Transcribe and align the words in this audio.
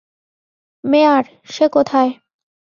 মেয়ার, 0.83 1.25
সে 1.45 1.65
কোথায়? 1.71 2.11